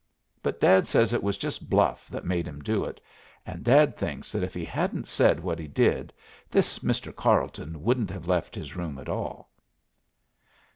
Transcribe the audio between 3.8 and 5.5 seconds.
thinks that if he hadn't said